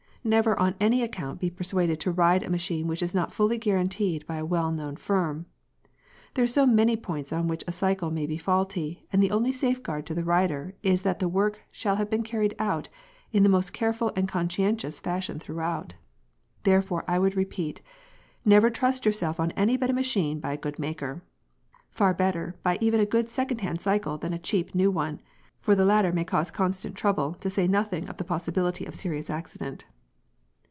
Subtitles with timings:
[0.23, 4.23] Never on any account be persuaded to ride a machine which is not fully guaranteed
[4.27, 5.47] by a well known firm.
[6.35, 9.51] There are so many points on which a cycle may be faulty, and the only
[9.51, 12.87] safeguard to the rider is that the work shall have been carried out
[13.31, 15.95] in the most careful and conscientious fashionthroughout.
[16.65, 17.81] Therefore I would repeat
[18.45, 21.23] never trust yourself on any but a machine by a good maker.
[21.89, 25.19] Far better buy even a good second hand cycle than a "cheap" new one,
[25.59, 29.27] for the latter may cause constant trouble, to say nothing of the possibility of serious
[29.27, 29.87] accident.